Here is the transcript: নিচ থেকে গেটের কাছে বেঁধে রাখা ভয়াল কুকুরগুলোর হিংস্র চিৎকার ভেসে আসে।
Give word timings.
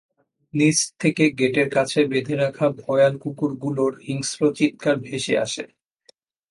নিচ 0.53 0.77
থেকে 0.99 1.23
গেটের 1.39 1.69
কাছে 1.69 1.99
বেঁধে 2.11 2.35
রাখা 2.35 2.65
ভয়াল 2.81 3.13
কুকুরগুলোর 3.17 3.93
হিংস্র 4.05 4.41
চিৎকার 4.57 4.95
ভেসে 4.99 5.35
আসে। 5.37 5.63